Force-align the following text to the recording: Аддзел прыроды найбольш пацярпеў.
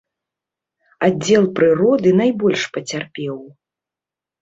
Аддзел 1.09 1.45
прыроды 1.61 2.09
найбольш 2.23 2.61
пацярпеў. 2.79 3.35